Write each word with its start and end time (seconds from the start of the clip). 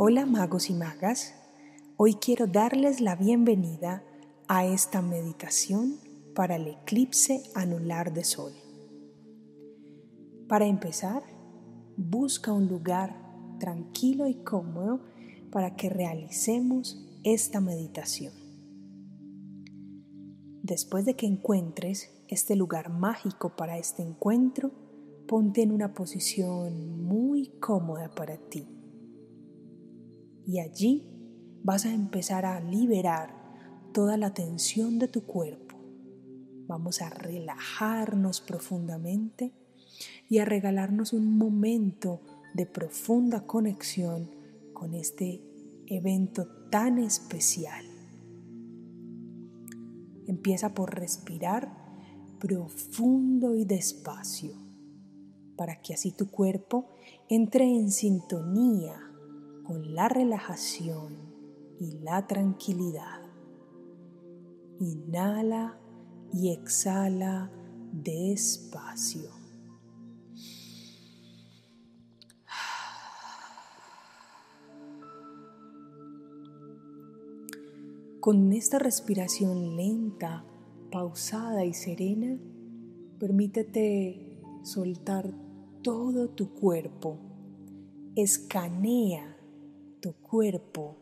Hola 0.00 0.26
magos 0.26 0.70
y 0.70 0.74
magas, 0.74 1.34
hoy 1.96 2.14
quiero 2.14 2.46
darles 2.46 3.00
la 3.00 3.16
bienvenida 3.16 4.04
a 4.46 4.64
esta 4.64 5.02
meditación 5.02 5.96
para 6.36 6.54
el 6.54 6.68
eclipse 6.68 7.42
anular 7.56 8.12
de 8.12 8.22
sol. 8.22 8.52
Para 10.46 10.66
empezar, 10.66 11.24
busca 11.96 12.52
un 12.52 12.68
lugar 12.68 13.12
tranquilo 13.58 14.28
y 14.28 14.34
cómodo 14.44 15.00
para 15.50 15.74
que 15.74 15.90
realicemos 15.90 17.04
esta 17.24 17.60
meditación. 17.60 18.34
Después 20.62 21.06
de 21.06 21.16
que 21.16 21.26
encuentres 21.26 22.08
este 22.28 22.54
lugar 22.54 22.88
mágico 22.88 23.56
para 23.56 23.78
este 23.78 24.04
encuentro, 24.04 24.70
ponte 25.26 25.62
en 25.62 25.72
una 25.72 25.92
posición 25.92 27.02
muy 27.02 27.48
cómoda 27.58 28.14
para 28.14 28.36
ti 28.36 28.77
y 30.48 30.60
allí 30.60 31.06
vas 31.62 31.84
a 31.84 31.92
empezar 31.92 32.46
a 32.46 32.58
liberar 32.58 33.34
toda 33.92 34.16
la 34.16 34.32
tensión 34.32 34.98
de 34.98 35.06
tu 35.06 35.24
cuerpo. 35.26 35.76
Vamos 36.66 37.02
a 37.02 37.10
relajarnos 37.10 38.40
profundamente 38.40 39.52
y 40.26 40.38
a 40.38 40.46
regalarnos 40.46 41.12
un 41.12 41.36
momento 41.36 42.22
de 42.54 42.64
profunda 42.64 43.46
conexión 43.46 44.30
con 44.72 44.94
este 44.94 45.42
evento 45.86 46.46
tan 46.70 46.98
especial. 46.98 47.84
Empieza 50.26 50.72
por 50.72 50.94
respirar 50.94 51.76
profundo 52.38 53.54
y 53.54 53.66
despacio 53.66 54.54
para 55.56 55.82
que 55.82 55.92
así 55.92 56.12
tu 56.12 56.30
cuerpo 56.30 56.88
entre 57.28 57.64
en 57.64 57.90
sintonía 57.90 59.07
con 59.68 59.94
la 59.94 60.08
relajación 60.08 61.18
y 61.78 61.98
la 61.98 62.26
tranquilidad. 62.26 63.20
Inhala 64.80 65.78
y 66.32 66.54
exhala 66.54 67.52
despacio. 67.92 69.28
Con 78.20 78.54
esta 78.54 78.78
respiración 78.78 79.76
lenta, 79.76 80.46
pausada 80.90 81.66
y 81.66 81.74
serena, 81.74 82.38
permítete 83.18 84.40
soltar 84.62 85.30
todo 85.82 86.30
tu 86.30 86.54
cuerpo. 86.54 87.18
Escanea 88.16 89.37
tu 90.00 90.14
cuerpo 90.14 90.96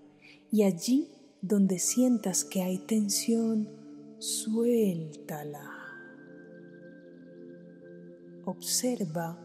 y 0.51 0.63
allí 0.63 1.09
donde 1.43 1.79
sientas 1.79 2.45
que 2.45 2.63
hay 2.63 2.79
tensión, 2.79 3.69
suéltala. 4.19 5.71
Observa 8.45 9.39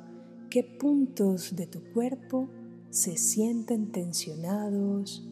qué 0.50 0.64
puntos 0.64 1.56
de 1.56 1.68
tu 1.68 1.84
cuerpo 1.94 2.50
se 2.90 3.18
sienten 3.18 3.92
tensionados 3.92 5.24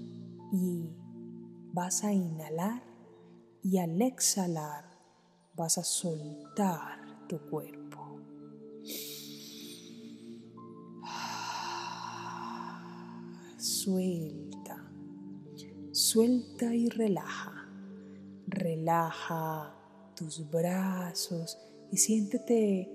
y 0.52 0.90
vas 1.74 2.04
a 2.04 2.14
inhalar 2.14 2.84
y 3.62 3.78
al 3.78 4.02
exhalar 4.02 4.86
vas 5.56 5.78
a 5.78 5.84
soltar 5.84 7.28
tu 7.28 7.38
cuerpo. 7.50 8.20
Suelta, 13.84 14.92
suelta 15.94 16.76
y 16.76 16.90
relaja. 16.90 17.70
Relaja 18.46 19.74
tus 20.16 20.50
brazos 20.50 21.58
y 21.90 21.98
siéntete 21.98 22.92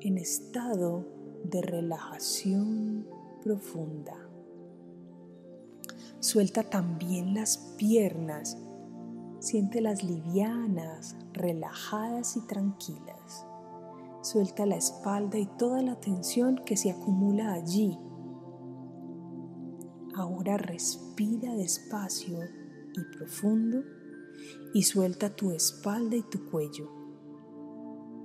en 0.00 0.16
estado 0.16 1.04
de 1.44 1.60
relajación 1.60 3.06
profunda. 3.42 4.16
Suelta 6.20 6.62
también 6.62 7.34
las 7.34 7.58
piernas, 7.76 8.56
siéntelas 9.40 10.02
livianas, 10.04 11.16
relajadas 11.34 12.36
y 12.38 12.46
tranquilas. 12.46 13.44
Suelta 14.22 14.64
la 14.64 14.76
espalda 14.76 15.38
y 15.38 15.46
toda 15.58 15.82
la 15.82 16.00
tensión 16.00 16.62
que 16.64 16.78
se 16.78 16.92
acumula 16.92 17.52
allí 17.52 17.98
Ahora 20.18 20.56
respira 20.56 21.54
despacio 21.54 22.40
y 22.92 23.16
profundo 23.16 23.84
y 24.74 24.82
suelta 24.82 25.36
tu 25.36 25.52
espalda 25.52 26.16
y 26.16 26.22
tu 26.22 26.50
cuello. 26.50 26.90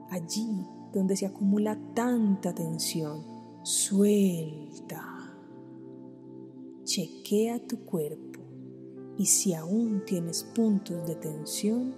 Allí 0.09 0.65
donde 0.91 1.15
se 1.15 1.27
acumula 1.27 1.77
tanta 1.93 2.51
tensión, 2.55 3.23
suelta. 3.61 5.35
Chequea 6.83 7.67
tu 7.67 7.85
cuerpo 7.85 8.39
y 9.15 9.27
si 9.27 9.53
aún 9.53 10.01
tienes 10.03 10.45
puntos 10.45 11.07
de 11.07 11.13
tensión, 11.13 11.93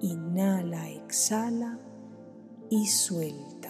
inhala, 0.00 0.90
exhala 0.90 1.78
y 2.68 2.84
suelta. 2.86 3.61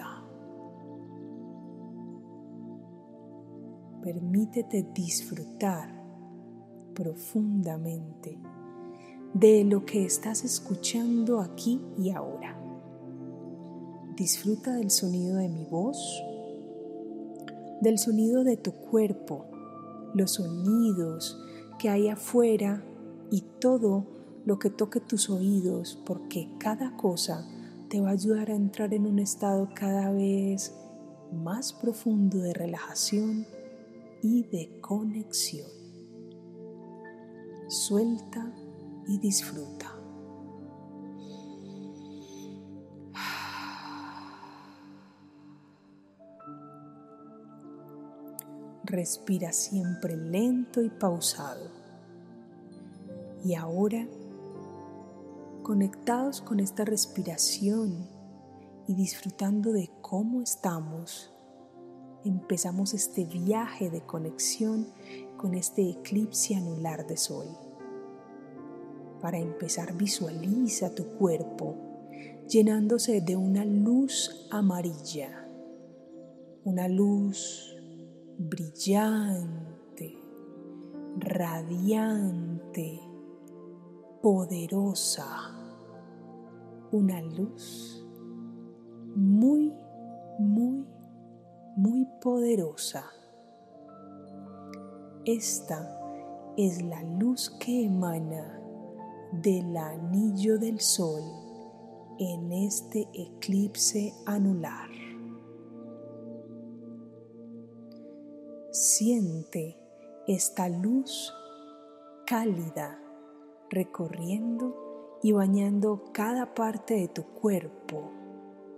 Permítete 4.03 4.85
disfrutar 4.93 5.89
profundamente 6.93 8.37
de 9.33 9.63
lo 9.63 9.85
que 9.85 10.03
estás 10.03 10.43
escuchando 10.43 11.39
aquí 11.39 11.81
y 11.97 12.11
ahora. 12.11 12.59
Disfruta 14.17 14.75
del 14.75 14.91
sonido 14.91 15.37
de 15.37 15.47
mi 15.47 15.65
voz, 15.65 16.21
del 17.81 17.97
sonido 17.97 18.43
de 18.43 18.57
tu 18.57 18.73
cuerpo, 18.73 19.45
los 20.13 20.33
sonidos 20.33 21.41
que 21.79 21.89
hay 21.89 22.09
afuera 22.09 22.83
y 23.31 23.41
todo 23.59 24.05
lo 24.45 24.59
que 24.59 24.69
toque 24.69 24.99
tus 24.99 25.29
oídos, 25.29 25.97
porque 26.05 26.49
cada 26.59 26.97
cosa 26.97 27.47
te 27.87 28.01
va 28.01 28.09
a 28.09 28.13
ayudar 28.13 28.51
a 28.51 28.55
entrar 28.55 28.93
en 28.93 29.07
un 29.07 29.19
estado 29.19 29.69
cada 29.73 30.11
vez 30.11 30.75
más 31.31 31.71
profundo 31.73 32.39
de 32.39 32.53
relajación 32.53 33.47
y 34.23 34.43
de 34.43 34.79
conexión. 34.79 35.69
Suelta 37.67 38.55
y 39.05 39.19
disfruta. 39.19 39.93
Respira 48.85 49.51
siempre 49.51 50.15
lento 50.15 50.81
y 50.81 50.89
pausado. 50.89 51.69
Y 53.43 53.55
ahora, 53.55 54.07
conectados 55.63 56.41
con 56.41 56.61
esta 56.61 56.85
respiración 56.85 58.07
y 58.87 58.95
disfrutando 58.95 59.73
de 59.73 59.91
cómo 60.01 60.41
estamos, 60.41 61.32
empezamos 62.25 62.93
este 62.93 63.25
viaje 63.25 63.89
de 63.89 64.01
conexión 64.01 64.87
con 65.37 65.53
este 65.53 65.89
eclipse 65.89 66.55
anular 66.55 67.05
de 67.05 67.17
sol. 67.17 67.47
Para 69.21 69.37
empezar 69.37 69.95
visualiza 69.95 70.93
tu 70.93 71.05
cuerpo 71.17 71.75
llenándose 72.47 73.21
de 73.21 73.35
una 73.35 73.65
luz 73.65 74.47
amarilla, 74.51 75.47
una 76.65 76.87
luz 76.87 77.75
brillante, 78.37 80.17
radiante, 81.17 82.99
poderosa, 84.21 85.27
una 86.91 87.21
luz 87.21 88.05
muy, 89.15 89.73
poderosa. 92.23 93.11
Esta 95.25 95.99
es 96.55 96.81
la 96.81 97.03
luz 97.03 97.49
que 97.59 97.83
emana 97.83 98.61
del 99.33 99.75
anillo 99.75 100.57
del 100.57 100.79
sol 100.79 101.21
en 102.17 102.53
este 102.53 103.09
eclipse 103.13 104.13
anular. 104.25 104.89
Siente 108.71 109.77
esta 110.25 110.69
luz 110.69 111.33
cálida 112.25 113.01
recorriendo 113.69 115.19
y 115.21 115.33
bañando 115.33 116.05
cada 116.13 116.53
parte 116.53 116.93
de 116.93 117.09
tu 117.09 117.25
cuerpo. 117.25 118.11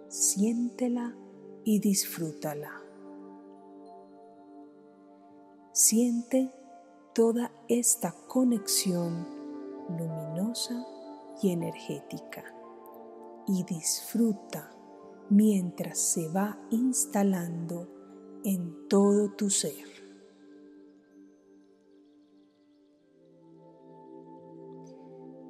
Siéntela 0.08 1.16
y 1.64 1.80
disfrútala. 1.80 2.85
Siente 5.78 6.54
toda 7.14 7.52
esta 7.68 8.16
conexión 8.30 9.28
luminosa 9.90 10.88
y 11.42 11.50
energética 11.50 12.46
y 13.46 13.66
disfruta 13.66 14.74
mientras 15.30 16.00
se 16.00 16.30
va 16.30 16.58
instalando 16.72 17.90
en 18.46 18.88
todo 18.88 19.34
tu 19.34 19.50
ser. 19.50 19.86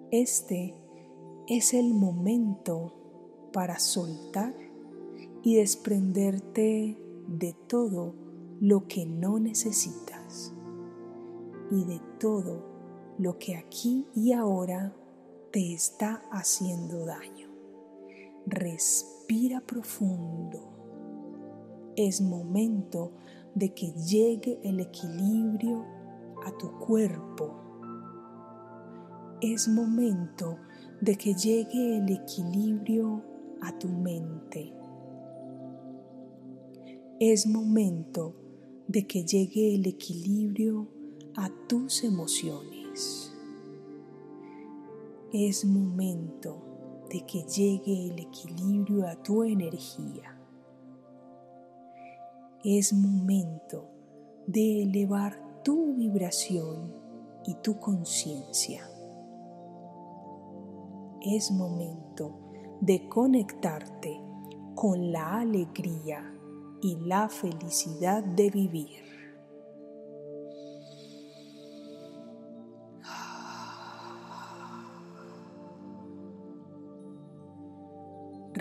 Este 0.10 0.74
es 1.48 1.76
el 1.76 1.94
momento 1.94 3.50
para 3.54 3.78
soltar 3.78 4.56
y 5.44 5.58
desprenderte 5.58 6.98
de 7.28 7.54
todo 7.68 8.16
lo 8.62 8.88
que 8.88 9.06
no 9.06 9.38
necesitas 9.38 10.15
y 11.72 11.84
de 11.86 12.02
todo 12.20 12.64
lo 13.18 13.38
que 13.38 13.56
aquí 13.56 14.06
y 14.16 14.34
ahora 14.34 14.96
te 15.52 15.74
está 15.74 16.24
haciendo 16.32 17.06
daño. 17.06 17.50
Respira 18.46 19.62
profundo. 19.62 20.72
Es 21.96 22.22
momento 22.22 23.14
de 23.56 23.74
que 23.74 23.94
llegue 23.94 24.60
el 24.64 24.82
equilibrio 24.82 25.86
a 26.46 26.52
tu 26.58 26.78
cuerpo. 26.78 27.56
Es 29.42 29.68
momento 29.68 30.58
de 31.02 31.16
que 31.16 31.34
llegue 31.34 31.98
el 31.98 32.12
equilibrio 32.12 33.24
a 33.62 33.78
tu 33.80 33.88
mente. 33.88 34.74
Es 37.20 37.48
momento 37.48 38.36
de 38.88 39.08
que 39.08 39.24
llegue 39.24 39.74
el 39.74 39.88
equilibrio 39.88 40.90
a 41.38 41.50
tus 41.68 42.04
emociones. 42.04 43.34
Es 45.34 45.66
momento 45.66 47.06
de 47.10 47.26
que 47.26 47.44
llegue 47.44 48.08
el 48.08 48.20
equilibrio 48.20 49.06
a 49.06 49.22
tu 49.22 49.44
energía. 49.44 50.40
Es 52.64 52.94
momento 52.94 53.90
de 54.48 54.84
elevar 54.84 55.62
tu 55.64 55.94
vibración 55.96 56.94
y 57.46 57.56
tu 57.56 57.80
conciencia. 57.80 58.90
Es 61.22 61.52
momento 61.52 62.40
de 62.80 63.10
conectarte 63.10 64.22
con 64.74 65.12
la 65.12 65.40
alegría 65.40 66.34
y 66.82 66.96
la 66.96 67.28
felicidad 67.28 68.24
de 68.24 68.50
vivir. 68.50 69.15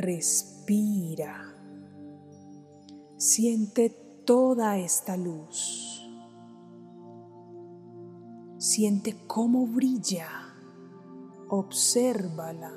Respira. 0.05 1.57
Siente 3.17 3.89
toda 4.27 4.77
esta 4.77 5.17
luz. 5.17 6.07
Siente 8.59 9.17
cómo 9.27 9.67
brilla. 9.67 10.29
Obsérvala. 11.49 12.71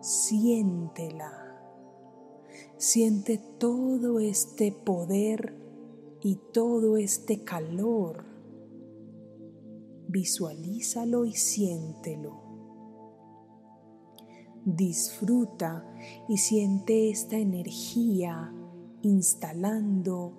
Siéntela. 0.00 1.60
Siente 2.78 3.36
todo 3.58 4.18
este 4.18 4.72
poder 4.72 5.54
y 6.22 6.36
todo 6.54 6.96
este 6.96 7.44
calor. 7.44 8.24
Visualízalo 10.08 11.26
y 11.26 11.34
siéntelo. 11.34 12.47
Disfruta 14.76 15.82
y 16.28 16.36
siente 16.36 17.08
esta 17.08 17.38
energía 17.38 18.52
instalando 19.00 20.34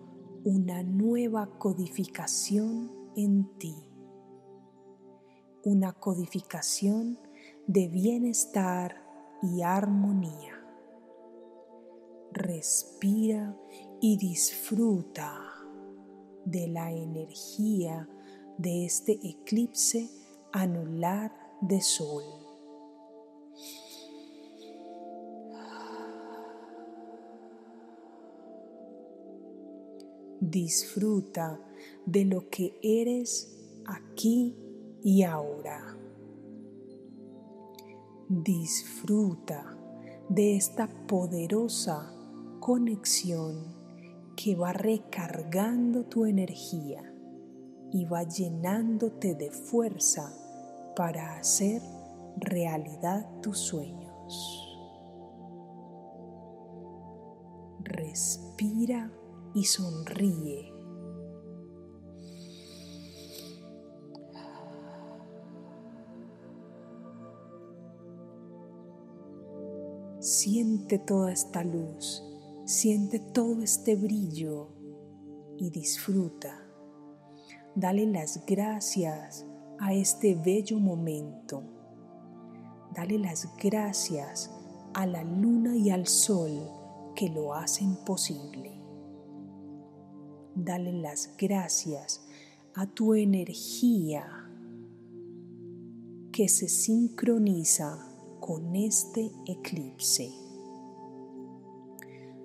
una 0.46 0.84
nueva 0.84 1.58
codificación 1.58 2.92
en 3.16 3.58
ti. 3.58 3.74
Una 5.64 5.94
codificación 5.94 7.18
de 7.66 7.88
bienestar 7.88 9.04
y 9.42 9.64
armonía 9.64 10.64
respira 12.32 13.58
y 14.00 14.16
disfruta 14.18 15.42
de 16.46 16.68
la 16.68 16.92
energía 16.92 18.08
de 18.60 18.86
este 18.86 19.14
eclipse 19.24 20.08
anular 20.52 21.34
de 21.62 21.82
sol. 21.82 22.49
Disfruta 30.42 31.60
de 32.06 32.24
lo 32.26 32.50
que 32.50 32.80
eres 32.82 33.82
aquí 33.86 34.56
y 35.04 35.24
ahora. 35.24 35.98
Disfruta 38.30 39.78
de 40.30 40.56
esta 40.56 40.88
poderosa 41.08 42.14
conexión 42.60 43.76
que 44.38 44.56
va 44.56 44.72
recargando 44.72 46.06
tu 46.06 46.26
energía 46.26 47.04
y 47.92 48.06
va 48.06 48.24
llenándote 48.24 49.36
de 49.36 49.52
fuerza 49.52 50.32
para 50.96 51.38
hacer 51.38 51.82
realidad 52.38 53.28
tus 53.42 53.58
sueños. 53.58 54.66
Respira 57.82 59.12
y 59.60 59.66
sonríe. 59.66 60.74
Siente 70.20 71.00
toda 71.00 71.32
esta 71.32 71.64
luz 71.64 72.24
Siente 72.70 73.18
todo 73.18 73.64
este 73.64 73.96
brillo 73.96 74.68
y 75.58 75.72
disfruta. 75.72 76.54
Dale 77.74 78.06
las 78.06 78.46
gracias 78.46 79.44
a 79.80 79.96
este 79.96 80.36
bello 80.36 80.78
momento. 80.78 81.64
Dale 82.94 83.18
las 83.18 83.50
gracias 83.58 84.52
a 84.94 85.08
la 85.08 85.24
luna 85.24 85.76
y 85.78 85.90
al 85.90 86.06
sol 86.06 86.70
que 87.16 87.30
lo 87.30 87.56
hacen 87.56 87.96
posible. 88.06 88.79
Dale 90.62 90.92
las 90.92 91.38
gracias 91.38 92.22
a 92.76 92.86
tu 92.86 93.14
energía 93.14 94.52
que 96.34 96.50
se 96.50 96.68
sincroniza 96.68 98.14
con 98.42 98.76
este 98.76 99.32
eclipse. 99.48 100.30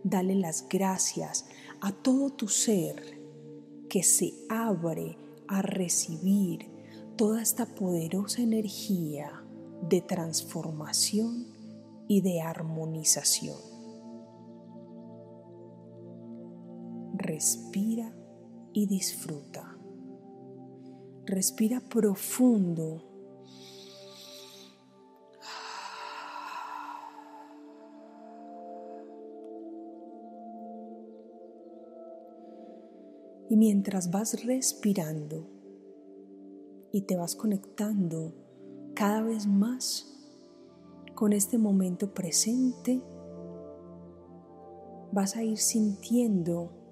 Dale 0.05 0.37
las 0.37 0.69
gracias 0.69 1.47
a 1.81 1.91
todo 1.91 2.31
tu 2.31 2.47
ser 2.47 3.19
que 3.89 4.05
se 4.05 4.33
abre 4.49 5.19
a 5.49 5.61
recibir 5.61 6.69
toda 7.17 7.43
esta 7.43 7.67
poderosa 7.67 8.43
energía 8.43 9.43
de 9.89 10.03
transformación 10.03 11.49
y 12.07 12.21
de 12.21 12.43
armonización. 12.43 13.74
Respira 17.35 18.15
y 18.73 18.87
disfruta. 18.87 19.77
Respira 21.27 21.81
profundo 21.81 23.03
Y 33.49 33.57
mientras 33.57 34.13
vas 34.13 34.45
respirando 34.45 35.49
y 36.93 37.03
te 37.03 37.17
vas 37.17 37.35
conectando 37.35 38.33
cada 38.95 39.23
vez 39.23 39.49
más 39.49 40.07
con 41.17 41.33
este 41.33 41.59
momento 41.59 42.15
presente, 42.15 43.03
vas 45.13 45.37
a 45.37 45.43
ir 45.43 45.59
sintiendo 45.59 46.84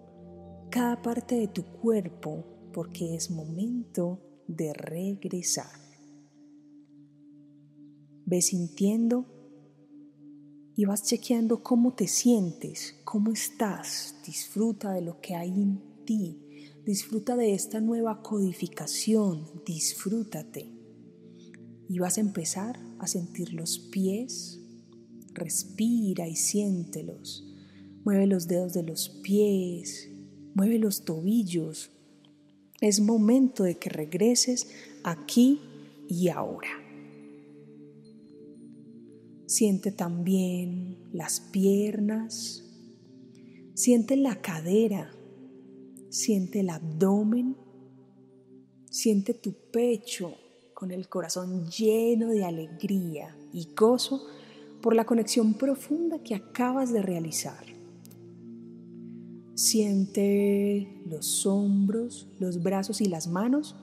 cada 0.73 1.03
parte 1.03 1.35
de 1.35 1.49
tu 1.49 1.65
cuerpo 1.65 2.47
porque 2.73 3.15
es 3.15 3.31
momento 3.31 4.23
de 4.49 4.73
regresar. 4.73 5.71
Ves 8.25 8.47
sintiendo 8.47 9.27
y 10.75 10.87
vas 10.87 11.03
chequeando 11.03 11.63
cómo 11.63 11.95
te 11.95 12.09
sientes, 12.09 12.99
cómo 13.05 13.33
estás, 13.33 14.17
disfruta 14.25 14.93
de 14.93 15.03
lo 15.03 15.21
que 15.21 15.35
hay 15.35 15.51
en 15.51 15.83
ti, 16.07 16.41
disfruta 16.87 17.37
de 17.37 17.53
esta 17.53 17.83
nueva 17.83 18.23
codificación, 18.23 19.63
disfrútate. 19.67 20.73
Y 21.87 21.99
vas 21.99 22.17
a 22.17 22.23
empezar 22.23 22.81
a 22.99 23.07
sentir 23.07 23.53
los 23.53 23.79
pies, 23.79 24.59
respira 25.35 26.29
y 26.29 26.37
siéntelos. 26.37 27.47
Mueve 28.07 28.27
los 28.27 28.49
dedos 28.49 28.73
de 28.73 28.85
los 28.85 29.11
pies, 29.23 30.12
mueve 30.55 30.79
los 30.79 31.05
tobillos. 31.05 31.91
Es 32.81 33.01
momento 33.01 33.65
de 33.65 33.79
que 33.79 33.91
regreses 33.91 34.69
aquí 35.05 35.61
y 36.09 36.29
ahora. 36.29 36.69
Siente 39.47 39.93
también 39.93 40.99
las 41.13 41.41
piernas, 41.41 42.65
siente 43.75 44.17
la 44.17 44.41
cadera, 44.41 45.13
siente 46.09 46.61
el 46.61 46.71
abdomen, 46.71 47.57
siente 48.91 49.35
tu 49.35 49.53
pecho 49.71 50.35
con 50.75 50.91
el 50.91 51.09
corazón 51.09 51.71
lleno 51.71 52.29
de 52.29 52.45
alegría 52.45 53.37
y 53.53 53.69
gozo 53.75 54.27
por 54.81 54.95
la 54.95 55.05
conexión 55.05 55.55
profunda 55.55 56.23
que 56.23 56.35
acabas 56.35 56.93
de 56.93 57.03
realizar. 57.03 57.72
Siente 59.63 60.89
los 61.07 61.47
hombros, 61.47 62.27
los 62.41 62.65
brazos 62.65 63.01
y 63.01 63.05
las 63.05 63.29
manos 63.29 63.77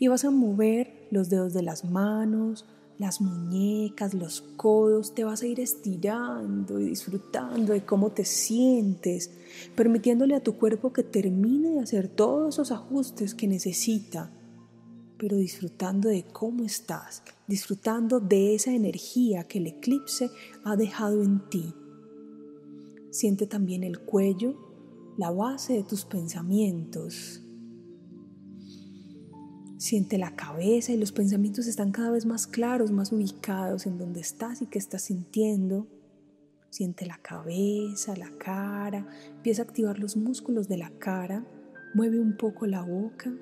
y 0.00 0.08
vas 0.08 0.24
a 0.24 0.32
mover 0.32 1.06
los 1.12 1.30
dedos 1.30 1.54
de 1.54 1.62
las 1.62 1.84
manos, 1.84 2.66
las 2.98 3.20
muñecas, 3.20 4.14
los 4.14 4.40
codos, 4.56 5.14
te 5.14 5.22
vas 5.22 5.42
a 5.42 5.46
ir 5.46 5.60
estirando 5.60 6.80
y 6.80 6.86
disfrutando 6.86 7.72
de 7.72 7.84
cómo 7.84 8.10
te 8.10 8.24
sientes, 8.24 9.30
permitiéndole 9.76 10.34
a 10.34 10.42
tu 10.42 10.56
cuerpo 10.56 10.92
que 10.92 11.04
termine 11.04 11.74
de 11.74 11.78
hacer 11.78 12.08
todos 12.08 12.56
esos 12.56 12.72
ajustes 12.72 13.36
que 13.36 13.46
necesita, 13.46 14.32
pero 15.18 15.36
disfrutando 15.36 16.08
de 16.08 16.24
cómo 16.24 16.64
estás, 16.64 17.22
disfrutando 17.46 18.18
de 18.18 18.56
esa 18.56 18.72
energía 18.72 19.44
que 19.44 19.58
el 19.58 19.68
eclipse 19.68 20.32
ha 20.64 20.74
dejado 20.74 21.22
en 21.22 21.48
ti. 21.48 21.72
Siente 23.10 23.46
también 23.46 23.84
el 23.84 24.00
cuello, 24.00 24.56
la 25.16 25.30
base 25.30 25.74
de 25.74 25.82
tus 25.82 26.04
pensamientos, 26.04 27.42
Siente 29.78 30.18
la 30.18 30.34
cabeza 30.34 30.92
y 30.92 30.96
los 30.96 31.12
pensamientos 31.12 31.68
están 31.68 31.92
cada 31.92 32.10
vez 32.10 32.26
más 32.26 32.48
claros, 32.48 32.90
más 32.90 33.12
ubicados 33.12 33.86
en 33.86 33.96
donde 33.96 34.18
estás 34.18 34.60
y 34.60 34.66
qué 34.66 34.76
estás 34.76 35.02
sintiendo. 35.02 35.86
Siente 36.68 37.06
la 37.06 37.18
cabeza, 37.18 38.16
la 38.16 38.28
cara, 38.38 39.06
empieza 39.36 39.62
a 39.62 39.66
activar 39.66 40.00
los 40.00 40.16
músculos 40.16 40.66
de 40.66 40.78
la 40.78 40.90
cara, 40.98 41.46
mueve 41.94 42.18
un 42.18 42.36
poco 42.36 42.66
la 42.66 42.82
boca. 42.82 43.32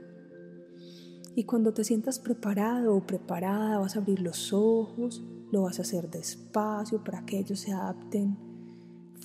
Y 1.34 1.44
cuando 1.44 1.72
te 1.72 1.84
sientas 1.84 2.18
preparado 2.18 2.94
o 2.94 3.06
preparada, 3.06 3.78
vas 3.78 3.96
a 3.96 4.00
abrir 4.00 4.20
los 4.20 4.52
ojos, 4.52 5.24
lo 5.50 5.62
vas 5.62 5.78
a 5.78 5.82
hacer 5.82 6.10
despacio 6.10 7.02
para 7.02 7.24
que 7.24 7.38
ellos 7.38 7.60
se 7.60 7.72
adapten 7.72 8.36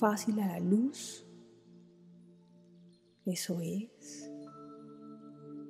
fácil 0.02 0.40
a 0.40 0.48
la 0.48 0.58
luz. 0.58 1.24
Eso 3.24 3.60
es 3.60 4.32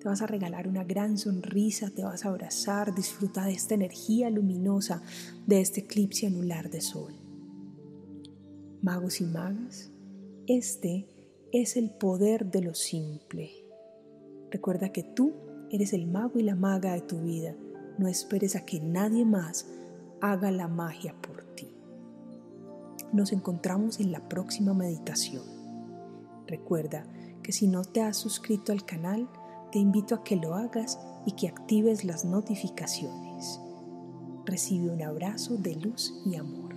te 0.02 0.08
vas 0.08 0.20
a 0.20 0.26
regalar 0.26 0.66
una 0.66 0.82
gran 0.82 1.16
sonrisa, 1.16 1.90
te 1.90 2.02
vas 2.02 2.24
a 2.24 2.30
abrazar, 2.30 2.92
disfruta 2.92 3.44
de 3.44 3.52
esta 3.52 3.74
energía 3.74 4.30
luminosa 4.30 5.00
de 5.46 5.60
este 5.60 5.82
eclipse 5.82 6.26
anular 6.26 6.70
de 6.70 6.80
sol. 6.80 7.14
Magos 8.82 9.20
y 9.20 9.24
magas, 9.26 9.92
este 10.48 11.06
es 11.52 11.76
el 11.76 11.90
poder 11.90 12.50
de 12.50 12.62
lo 12.62 12.74
simple. 12.74 13.52
Recuerda 14.50 14.88
que 14.88 15.04
tú 15.04 15.34
eres 15.70 15.92
el 15.92 16.08
mago 16.08 16.40
y 16.40 16.42
la 16.42 16.56
maga 16.56 16.94
de 16.94 17.02
tu 17.02 17.22
vida. 17.22 17.54
No 17.96 18.08
esperes 18.08 18.56
a 18.56 18.64
que 18.64 18.80
nadie 18.80 19.24
más 19.24 19.68
haga 20.20 20.50
la 20.50 20.66
magia 20.66 21.14
por 21.22 21.44
ti. 21.54 21.68
Nos 23.12 23.32
encontramos 23.32 24.00
en 24.00 24.10
la 24.10 24.28
próxima 24.28 24.72
meditación. 24.72 25.44
Recuerda 26.46 27.06
que 27.42 27.52
si 27.52 27.66
no 27.66 27.82
te 27.82 28.00
has 28.02 28.16
suscrito 28.16 28.72
al 28.72 28.84
canal, 28.84 29.28
te 29.70 29.78
invito 29.78 30.14
a 30.14 30.24
que 30.24 30.36
lo 30.36 30.54
hagas 30.54 30.98
y 31.26 31.32
que 31.32 31.48
actives 31.48 32.04
las 32.04 32.24
notificaciones. 32.24 33.60
Recibe 34.44 34.90
un 34.90 35.02
abrazo 35.02 35.56
de 35.56 35.76
luz 35.76 36.12
y 36.24 36.36
amor. 36.36 36.71